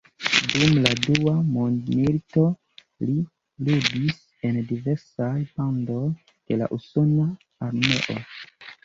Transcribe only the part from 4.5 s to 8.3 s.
diversaj bandoj de la usona armeo.